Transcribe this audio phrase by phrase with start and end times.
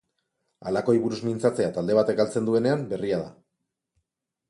[0.69, 3.33] Halakoei buruz mintzatzea talde batek galtzen duenean berria da.